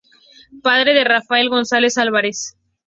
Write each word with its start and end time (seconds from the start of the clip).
Padre 0.63 0.95
de 0.95 1.03
Rafael 1.03 1.47
González 1.49 1.99
Álvarez. 1.99 2.57